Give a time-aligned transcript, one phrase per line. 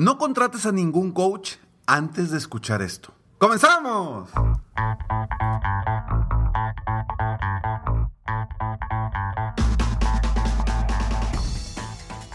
[0.00, 3.12] No contrates a ningún coach antes de escuchar esto.
[3.36, 4.30] ¡Comenzamos!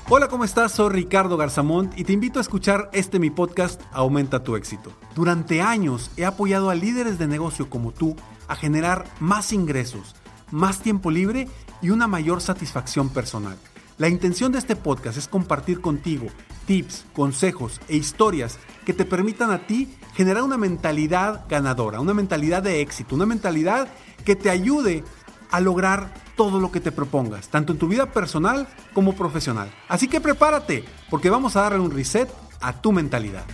[0.10, 0.74] Hola, ¿cómo estás?
[0.74, 4.92] Soy Ricardo Garzamont y te invito a escuchar este mi podcast Aumenta tu éxito.
[5.16, 8.18] Durante años he apoyado a líderes de negocio como tú
[8.50, 10.18] a generar más ingresos,
[10.52, 11.48] más tiempo libre
[11.82, 13.58] y una mayor satisfacción personal.
[13.98, 16.28] La intención de este podcast es compartir contigo
[16.66, 22.64] tips, consejos e historias que te permitan a ti generar una mentalidad ganadora, una mentalidad
[22.64, 23.88] de éxito, una mentalidad
[24.26, 25.04] que te ayude
[25.52, 29.72] a lograr todo lo que te propongas, tanto en tu vida personal como profesional.
[29.88, 32.30] Así que prepárate, porque vamos a darle un reset
[32.60, 33.46] a tu mentalidad.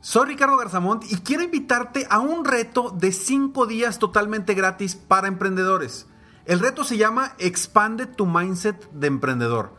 [0.00, 5.26] Soy Ricardo Garzamont y quiero invitarte a un reto de 5 días totalmente gratis para
[5.26, 6.06] emprendedores.
[6.46, 9.72] El reto se llama Expande tu Mindset de Emprendedor.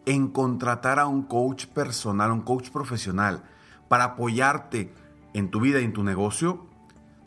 [0.06, 3.42] en contratar a un coach personal, un coach profesional,
[3.88, 4.92] para apoyarte
[5.34, 6.67] en tu vida y en tu negocio,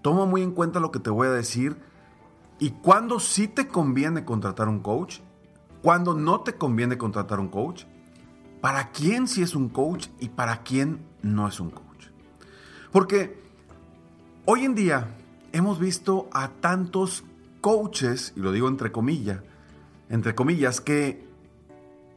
[0.01, 1.77] toma muy en cuenta lo que te voy a decir
[2.59, 5.19] y cuándo sí te conviene contratar un coach,
[5.81, 7.85] cuándo no te conviene contratar un coach,
[8.61, 12.07] para quién sí es un coach y para quién no es un coach.
[12.91, 13.41] Porque
[14.45, 15.15] hoy en día
[15.51, 17.23] hemos visto a tantos
[17.61, 19.41] coaches, y lo digo entre comillas,
[20.09, 21.27] entre comillas, que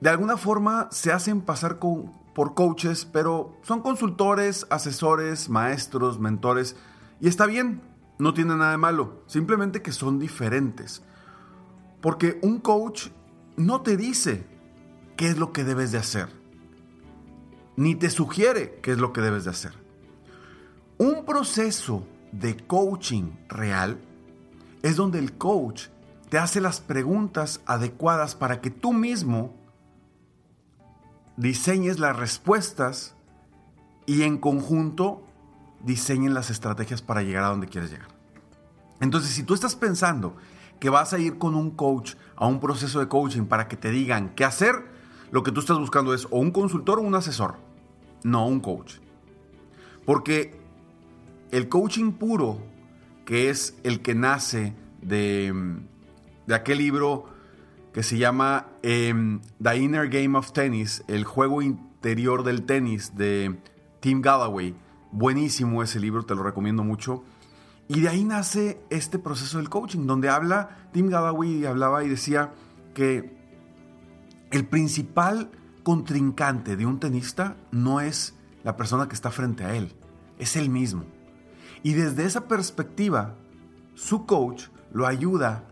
[0.01, 6.77] de alguna forma se hacen pasar por coaches, pero son consultores, asesores, maestros, mentores,
[7.25, 7.81] y está bien,
[8.19, 11.03] no tiene nada de malo, simplemente que son diferentes.
[12.03, 13.07] Porque un coach
[13.57, 14.45] no te dice
[15.17, 16.29] qué es lo que debes de hacer,
[17.77, 19.73] ni te sugiere qué es lo que debes de hacer.
[20.99, 23.99] Un proceso de coaching real
[24.83, 25.87] es donde el coach
[26.29, 29.55] te hace las preguntas adecuadas para que tú mismo
[31.39, 33.15] diseñes las respuestas
[34.05, 35.23] y en conjunto
[35.85, 38.09] diseñen las estrategias para llegar a donde quieres llegar.
[39.01, 40.37] Entonces, si tú estás pensando
[40.81, 43.91] que vas a ir con un coach a un proceso de coaching para que te
[43.91, 44.75] digan qué hacer,
[45.31, 47.57] lo que tú estás buscando es o un consultor o un asesor,
[48.23, 48.97] no un coach.
[50.05, 50.61] Porque
[51.51, 52.59] el coaching puro,
[53.25, 55.79] que es el que nace de,
[56.47, 57.27] de aquel libro
[57.95, 63.57] que se llama em, The Inner Game of Tennis, el juego interior del tenis de
[64.01, 64.75] Tim Galloway.
[65.17, 67.23] Buenísimo ese libro, te lo recomiendo mucho.
[67.87, 72.53] Y de ahí nace este proceso del coaching, donde habla, Tim Galloway hablaba y decía
[72.95, 73.33] que
[74.51, 75.53] el principal
[75.85, 79.95] contrincante de un tenista no es la persona que está frente a él,
[80.41, 81.05] es él mismo.
[81.85, 83.37] Y desde esa perspectiva,
[83.95, 85.63] su coach lo ayuda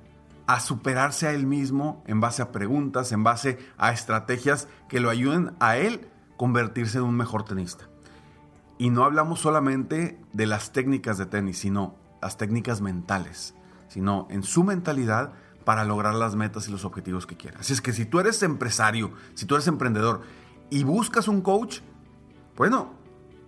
[0.47, 5.10] a superarse a él mismo en base a preguntas, en base a estrategias que lo
[5.10, 7.88] ayuden a él convertirse en un mejor tenista.
[8.82, 13.54] Y no hablamos solamente de las técnicas de tenis, sino las técnicas mentales,
[13.87, 15.34] sino en su mentalidad
[15.65, 17.60] para lograr las metas y los objetivos que quiera.
[17.60, 20.22] Así es que si tú eres empresario, si tú eres emprendedor
[20.69, 21.78] y buscas un coach,
[22.56, 22.94] bueno,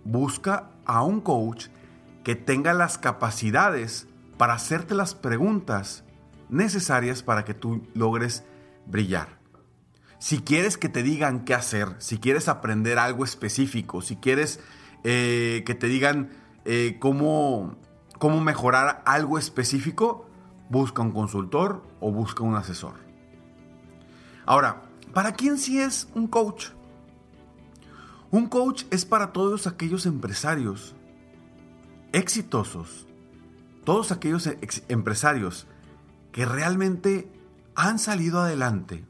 [0.05, 1.65] busca a un coach
[2.23, 4.07] que tenga las capacidades
[4.37, 6.05] para hacerte las preguntas
[6.47, 8.45] necesarias para que tú logres
[8.85, 9.37] brillar.
[10.17, 14.61] Si quieres que te digan qué hacer, si quieres aprender algo específico, si quieres
[15.07, 16.31] eh, que te digan
[16.65, 17.75] eh, cómo,
[18.17, 20.27] cómo mejorar algo específico,
[20.67, 22.95] busca un consultor o busca un asesor.
[24.47, 24.81] Ahora,
[25.13, 26.69] ¿para quién sí es un coach?
[28.31, 30.95] Un coach es para todos aquellos empresarios
[32.11, 33.05] exitosos,
[33.83, 34.49] todos aquellos
[34.87, 35.67] empresarios
[36.31, 37.31] que realmente
[37.75, 39.05] han salido adelante,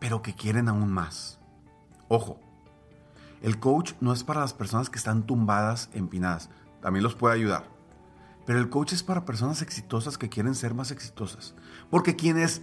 [0.00, 1.40] pero que quieren aún más.
[2.08, 2.40] Ojo,
[3.42, 6.50] el coach no es para las personas que están tumbadas, empinadas,
[6.80, 7.64] también los puede ayudar.
[8.46, 11.54] Pero el coach es para personas exitosas que quieren ser más exitosas.
[11.90, 12.62] Porque quienes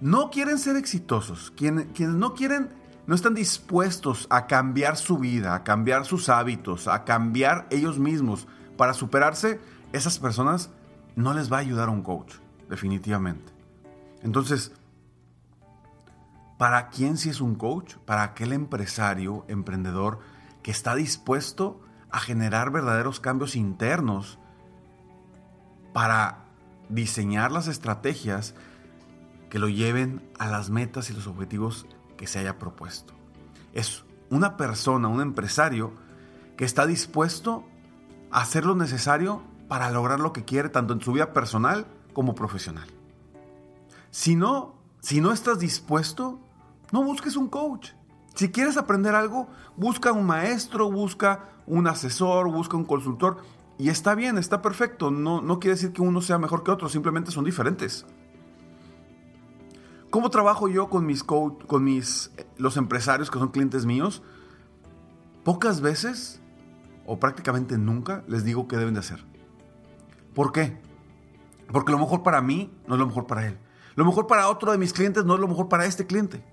[0.00, 2.68] no quieren ser exitosos, quienes, quienes no quieren,
[3.06, 8.46] no están dispuestos a cambiar su vida, a cambiar sus hábitos, a cambiar ellos mismos
[8.76, 9.60] para superarse,
[9.92, 10.70] esas personas
[11.14, 12.34] no les va a ayudar un coach,
[12.68, 13.52] definitivamente.
[14.22, 14.72] Entonces,
[16.58, 17.96] ¿para quién si es un coach?
[18.04, 20.20] Para aquel empresario, emprendedor,
[20.62, 21.80] que está dispuesto
[22.10, 24.38] a generar verdaderos cambios internos
[25.92, 26.44] para
[26.88, 28.54] diseñar las estrategias
[29.50, 31.86] que lo lleven a las metas y los objetivos
[32.16, 33.14] que se haya propuesto.
[33.72, 35.92] Es una persona, un empresario,
[36.56, 37.64] que está dispuesto
[38.30, 42.34] a hacer lo necesario para lograr lo que quiere, tanto en su vida personal como
[42.34, 42.88] profesional.
[44.10, 46.40] Si no, si no estás dispuesto,
[46.92, 47.90] no busques un coach.
[48.34, 53.38] Si quieres aprender algo, busca un maestro, busca un asesor, busca un consultor.
[53.78, 55.10] Y está bien, está perfecto.
[55.10, 58.06] No, no quiere decir que uno sea mejor que otro, simplemente son diferentes.
[60.10, 64.22] ¿Cómo trabajo yo con mis con mis los empresarios que son clientes míos?
[65.44, 66.40] Pocas veces
[67.06, 69.24] o prácticamente nunca les digo qué deben de hacer.
[70.34, 70.78] ¿Por qué?
[71.72, 73.58] Porque lo mejor para mí no es lo mejor para él.
[73.94, 76.44] Lo mejor para otro de mis clientes no es lo mejor para este cliente.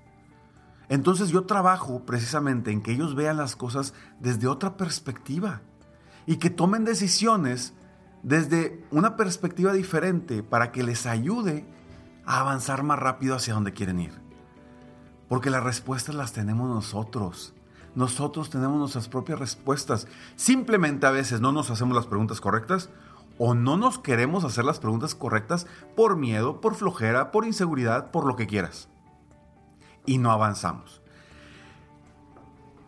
[0.94, 5.62] Entonces yo trabajo precisamente en que ellos vean las cosas desde otra perspectiva
[6.28, 7.74] y que tomen decisiones
[8.22, 11.66] desde una perspectiva diferente para que les ayude
[12.28, 14.22] a avanzar más rápido hacia donde quieren ir.
[15.28, 17.56] Porque las respuestas las tenemos nosotros.
[17.96, 20.08] Nosotros tenemos nuestras propias respuestas.
[20.36, 22.92] Simplemente a veces no nos hacemos las preguntas correctas
[23.40, 28.28] o no nos queremos hacer las preguntas correctas por miedo, por flojera, por inseguridad, por
[28.28, 28.90] lo que quieras.
[30.06, 31.02] Y no avanzamos.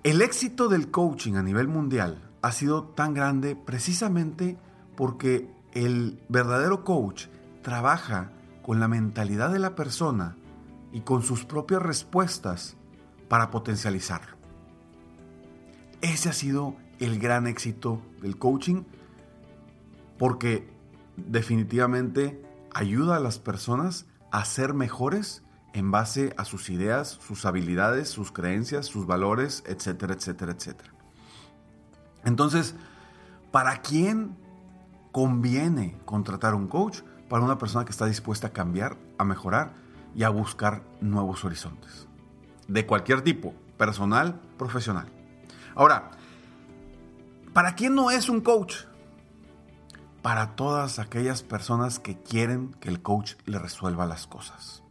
[0.04, 4.58] El éxito del coaching a nivel mundial ha sido tan grande precisamente
[4.96, 7.26] porque el verdadero coach
[7.64, 8.32] trabaja
[8.62, 10.38] con la mentalidad de la persona
[10.92, 12.78] y con sus propias respuestas
[13.28, 14.36] para potencializarlo.
[16.02, 18.84] Ese ha sido el gran éxito del coaching
[20.18, 20.70] porque
[21.18, 22.42] definitivamente
[22.74, 25.44] ayuda a las personas a ser mejores
[25.76, 30.92] en base a sus ideas, sus habilidades, sus creencias, sus valores, etcétera, etcétera, etcétera.
[32.24, 32.76] Entonces,
[33.52, 34.36] ¿para quién
[35.12, 37.02] conviene contratar un coach?
[37.30, 39.74] para una persona que está dispuesta a cambiar, a mejorar
[40.16, 42.08] y a buscar nuevos horizontes.
[42.68, 45.08] De cualquier tipo, personal, profesional.
[45.76, 46.12] Ahora,
[47.54, 48.86] ¿para quién no es un coach?
[50.22, 54.85] Para todas aquellas personas que quieren que el coach le resuelva las cosas.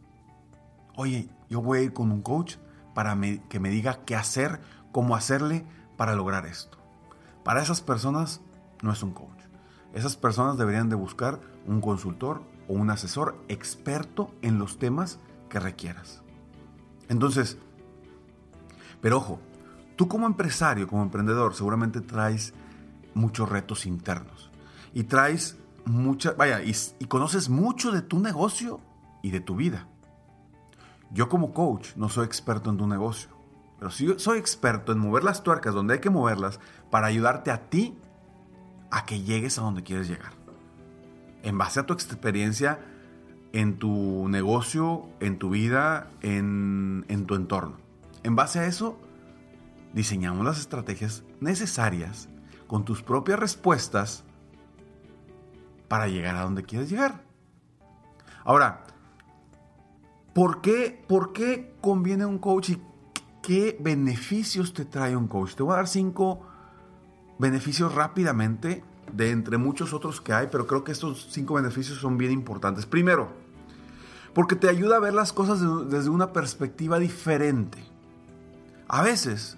[0.97, 2.55] Oye, yo voy a ir con un coach
[2.93, 3.19] para
[3.49, 4.61] que me diga qué hacer,
[4.91, 5.65] cómo hacerle
[5.97, 6.77] para lograr esto.
[7.43, 8.41] Para esas personas
[8.81, 9.29] no es un coach.
[9.93, 15.19] Esas personas deberían de buscar un consultor o un asesor experto en los temas
[15.49, 16.21] que requieras.
[17.09, 17.57] Entonces,
[19.01, 19.39] pero ojo,
[19.95, 22.53] tú como empresario, como emprendedor, seguramente traes
[23.13, 24.51] muchos retos internos
[24.93, 28.79] y traes mucha, vaya, y, y conoces mucho de tu negocio
[29.21, 29.87] y de tu vida.
[31.11, 33.29] Yo como coach no soy experto en tu negocio,
[33.79, 36.59] pero sí soy experto en mover las tuercas donde hay que moverlas
[36.89, 37.97] para ayudarte a ti
[38.91, 40.31] a que llegues a donde quieres llegar.
[41.43, 42.79] En base a tu experiencia
[43.55, 47.77] en tu negocio, en tu vida, en, tu entorno.
[48.23, 48.99] En base a eso,
[49.93, 52.27] diseñamos las estrategias necesarias
[52.67, 54.25] con tus propias respuestas
[55.87, 57.23] para llegar a donde quieres llegar.
[58.43, 58.83] Ahora,
[60.35, 62.81] ¿por qué, ¿por qué conviene un coach y
[63.41, 65.55] qué beneficios te trae un coach?
[65.55, 66.41] Te voy a dar cinco
[67.39, 72.17] beneficios rápidamente de entre muchos otros que hay, pero creo que estos cinco beneficios son
[72.17, 72.85] bien importantes.
[72.85, 73.29] Primero,
[74.33, 77.81] porque te ayuda a ver las cosas desde una perspectiva diferente.
[78.89, 79.57] A veces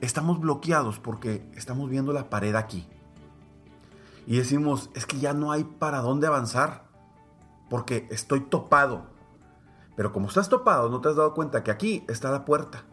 [0.00, 2.86] estamos bloqueados porque estamos viendo la pared aquí.
[4.28, 6.84] Y decimos, es que ya no hay para dónde avanzar,
[7.68, 9.17] porque estoy topado.
[9.98, 12.84] Pero como estás topado, no te has dado cuenta que aquí está la puerta.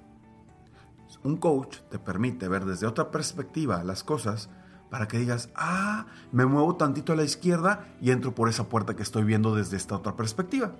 [1.24, 4.50] Un coach te permite ver desde otra perspectiva las cosas
[4.90, 8.96] para que digas, ah, me muevo tantito a la izquierda y entro por esa puerta
[8.96, 10.72] que estoy viendo desde esta otra perspectiva.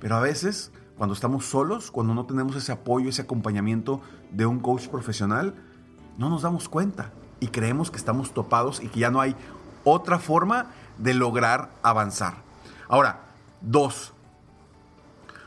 [0.00, 4.00] Pero a veces, cuando estamos solos, cuando no tenemos ese apoyo, ese acompañamiento
[4.32, 5.54] de un coach profesional,
[6.18, 9.36] no nos damos cuenta y creemos que estamos topados y que ya no hay
[9.84, 12.42] otra forma de lograr avanzar.
[12.88, 13.20] Ahora,
[13.60, 14.12] dos,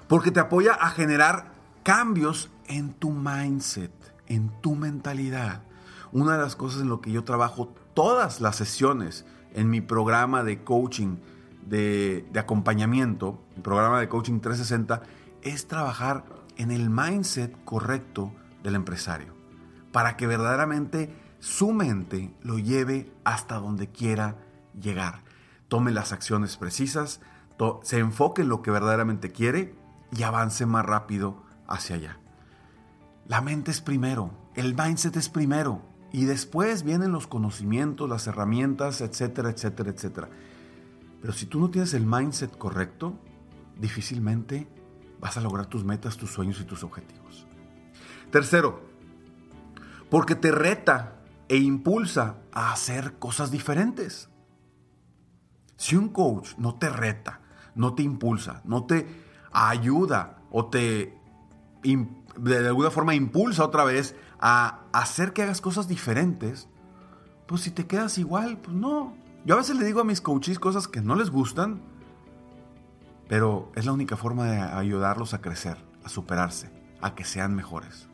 [0.07, 3.91] porque te apoya a generar cambios en tu mindset,
[4.27, 5.63] en tu mentalidad.
[6.11, 10.43] Una de las cosas en lo que yo trabajo todas las sesiones en mi programa
[10.43, 11.17] de coaching
[11.65, 15.03] de, de acompañamiento, el programa de Coaching 360,
[15.41, 16.25] es trabajar
[16.57, 18.33] en el mindset correcto
[18.63, 19.33] del empresario,
[19.91, 24.37] para que verdaderamente su mente lo lleve hasta donde quiera
[24.79, 25.23] llegar.
[25.67, 27.21] Tome las acciones precisas,
[27.83, 29.75] se enfoque en lo que verdaderamente quiere
[30.15, 32.19] y avance más rápido hacia allá.
[33.27, 39.01] La mente es primero, el mindset es primero y después vienen los conocimientos, las herramientas,
[39.01, 40.29] etcétera, etcétera, etcétera.
[41.21, 43.17] Pero si tú no tienes el mindset correcto,
[43.79, 44.67] difícilmente
[45.19, 47.47] vas a lograr tus metas, tus sueños y tus objetivos.
[48.29, 48.81] Tercero,
[50.09, 51.15] porque te reta
[51.47, 54.29] e impulsa a hacer cosas diferentes.
[55.77, 57.41] Si un coach no te reta,
[57.75, 59.22] no te impulsa, no te
[59.53, 61.17] ayuda o te
[61.83, 66.69] de alguna forma impulsa otra vez a hacer que hagas cosas diferentes,
[67.45, 69.15] pues si te quedas igual, pues no.
[69.45, 71.81] Yo a veces le digo a mis coaches cosas que no les gustan
[73.27, 76.69] pero es la única forma de ayudarlos a crecer, a superarse,
[77.01, 78.07] a que sean mejores.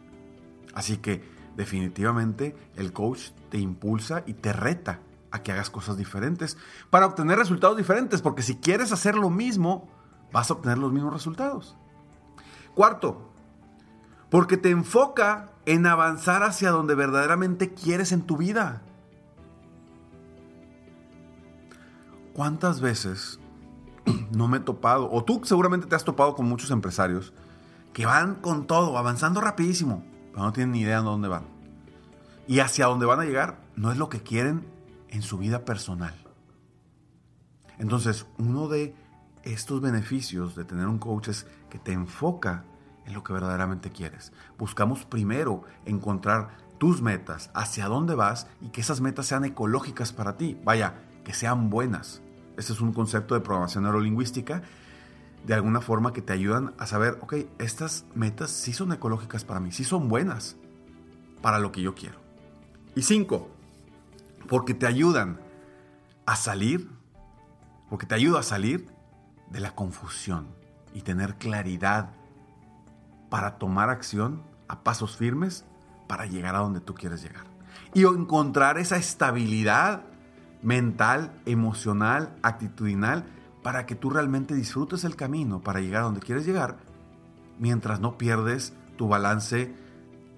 [0.74, 1.24] Así que
[1.58, 6.58] definitivamente el coach te impulsa y te reta a que hagas cosas diferentes
[6.90, 9.90] para obtener resultados diferentes, porque si quieres hacer lo mismo,
[10.32, 11.76] vas a obtener los mismos resultados.
[12.76, 13.30] Cuarto,
[14.30, 18.82] porque te enfoca en avanzar hacia donde verdaderamente quieres en tu vida.
[22.34, 23.40] ¿Cuántas veces
[24.32, 27.34] no me he topado, o tú seguramente te has topado con muchos empresarios
[27.94, 31.46] que van con todo, avanzando rapidísimo, pero no tienen ni idea de dónde van.
[32.48, 34.66] Y hacia dónde van a llegar no es lo que quieren
[35.10, 36.16] en su vida personal.
[37.78, 38.96] Entonces, uno de
[39.54, 42.66] estos beneficios de tener un coach es que te enfoca
[43.06, 44.32] en lo que verdaderamente quieres.
[44.58, 50.38] Buscamos primero encontrar tus metas, hacia dónde vas y que esas metas sean ecológicas para
[50.38, 50.58] ti.
[50.64, 52.22] Vaya, que sean buenas.
[52.58, 54.62] Este es un concepto de programación neurolingüística,
[55.46, 59.60] de alguna forma que te ayudan a saber, ok, estas metas sí son ecológicas para
[59.60, 60.58] mí, sí son buenas
[61.42, 62.18] para lo que yo quiero.
[62.96, 63.50] Y cinco,
[64.48, 65.40] porque te ayudan
[66.26, 66.90] a salir,
[67.90, 68.90] porque te ayuda a salir
[69.52, 70.48] de la confusión
[70.94, 72.12] y tener claridad
[73.30, 75.66] para tomar acción a pasos firmes
[76.08, 77.46] para llegar a donde tú quieres llegar.
[77.94, 80.04] Y encontrar esa estabilidad
[80.62, 83.26] mental, emocional, actitudinal,
[83.64, 86.78] para que tú realmente disfrutes el camino para llegar a donde quieres llegar,
[87.60, 89.74] mientras no pierdes tu balance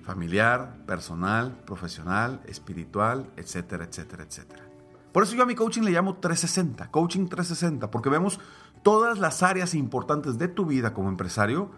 [0.03, 4.63] familiar, personal, profesional, espiritual, etcétera, etcétera, etcétera.
[5.11, 8.39] Por eso yo a mi coaching le llamo 360, coaching 360, porque vemos
[8.83, 11.71] todas las áreas importantes de tu vida como empresario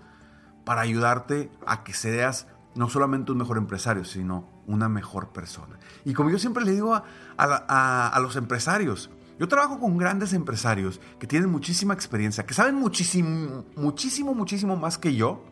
[0.66, 5.78] para ayudarte a que seas no solamente un mejor empresario, sino una mejor persona.
[6.06, 7.02] Y como yo siempre le digo
[7.38, 13.66] a, los empresarios, yo trabajo con grandes empresarios que tienen muchísima experiencia, que saben muchísimo,
[13.76, 15.44] muchísimo, muchísimo más que yo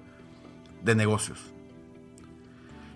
[0.84, 1.54] de negocios.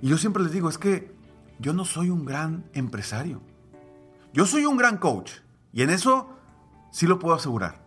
[0.02, 1.14] Y yo siempre les digo, es que
[1.60, 3.42] yo no soy un gran empresario.
[4.34, 5.32] Yo soy un gran coach.
[5.72, 6.30] Y en eso
[6.92, 7.85] sí lo puedo asegurar.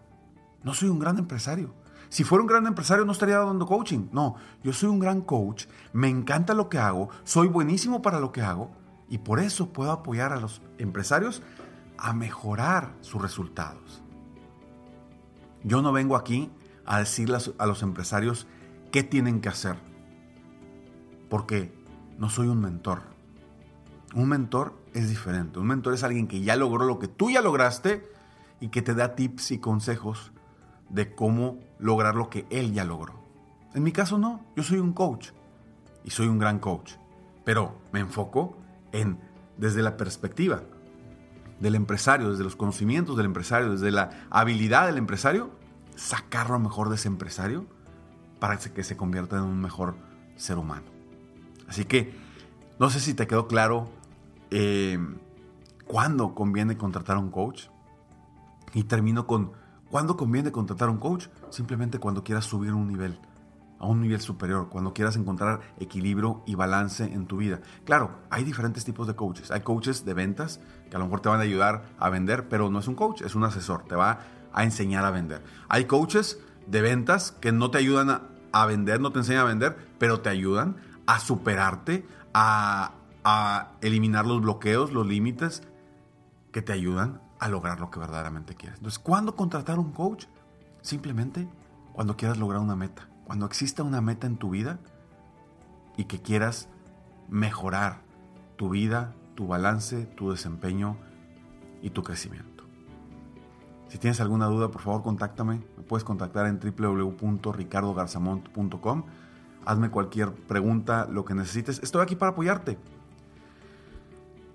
[0.63, 1.75] No soy un gran empresario.
[2.09, 4.09] Si fuera un gran empresario no estaría dando coaching.
[4.13, 8.33] No, yo soy un gran coach, me encanta lo que hago, soy buenísimo para lo
[8.33, 8.71] que hago
[9.09, 11.43] y por eso puedo apoyar a los empresarios
[11.99, 14.03] a mejorar sus resultados.
[15.65, 16.51] Yo no vengo aquí
[16.87, 18.47] a decirles a los empresarios
[18.91, 19.77] qué tienen que hacer,
[21.29, 21.75] porque
[22.17, 23.03] no soy un mentor.
[24.15, 25.59] Un mentor es diferente.
[25.59, 28.11] Un mentor es alguien que ya logró lo que tú ya lograste
[28.61, 30.33] y que te da tips y consejos
[30.89, 33.15] de cómo lograr lo que él ya logró.
[33.75, 35.31] En mi caso no, yo soy un coach
[36.05, 36.95] y soy un gran coach,
[37.45, 38.57] pero me enfoco
[38.93, 39.19] en
[39.57, 40.63] desde la perspectiva
[41.61, 45.51] del empresario, desde los conocimientos del empresario, desde la habilidad del empresario,
[45.97, 47.67] sacar lo mejor de ese empresario
[48.39, 49.97] para que se convierta en un mejor
[50.37, 50.87] ser humano.
[51.67, 52.15] Así que
[52.79, 53.89] no sé si te quedó claro
[54.51, 54.99] eh,
[55.87, 57.67] cuándo conviene contratar a un coach.
[58.75, 59.53] Y termino con
[59.91, 61.29] ¿Cuándo conviene contratar a un coach?
[61.49, 63.19] Simplemente cuando quieras subir un nivel,
[63.79, 67.61] a un nivel superior, cuando quieras encontrar equilibrio y balance en tu vida.
[67.87, 69.51] Claro, hay diferentes tipos de coaches.
[69.51, 72.69] Hay coaches de ventas que a lo mejor te van a ayudar a vender, pero
[72.69, 74.21] no es un coach, es un asesor, te va
[74.53, 75.43] a enseñar a vender.
[75.71, 78.11] Hay coaches de ventas que no te ayudan
[78.53, 80.77] a, vender, no te enseñan a vender, pero te ayudan
[81.07, 82.93] a superarte, a,
[83.25, 85.63] a eliminar los bloqueos, los límites
[86.53, 88.79] que te ayudan a lograr lo que verdaderamente quieres.
[88.79, 90.27] Entonces, ¿cuándo contratar un coach?
[90.81, 91.49] Simplemente
[91.93, 93.09] cuando quieras lograr una meta.
[93.25, 94.79] Cuando exista una meta en tu vida
[95.97, 96.69] y que quieras
[97.29, 98.03] mejorar
[98.57, 100.97] tu vida, tu balance, tu desempeño
[101.83, 102.65] y tu crecimiento.
[103.89, 105.63] Si tienes alguna duda, por favor, contáctame.
[105.77, 109.05] Me puedes contactar en www.ricardogarzamont.com.
[109.65, 111.81] Hazme cualquier pregunta, lo que necesites.
[111.83, 112.79] Estoy aquí para apoyarte.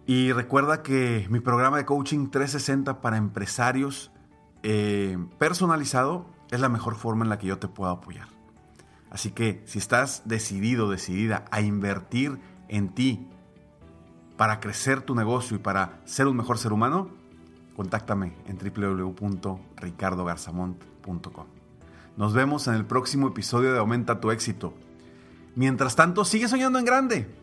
[0.05, 4.11] Y recuerda que mi programa de coaching 360 para empresarios
[4.63, 8.27] eh, personalizado es la mejor forma en la que yo te puedo apoyar.
[9.09, 13.27] Así que si estás decidido, decidida a invertir en ti
[14.37, 17.09] para crecer tu negocio y para ser un mejor ser humano,
[17.75, 21.45] contáctame en www.ricardogarzamont.com.
[22.17, 24.73] Nos vemos en el próximo episodio de Aumenta tu éxito.
[25.55, 27.42] Mientras tanto, sigue soñando en grande.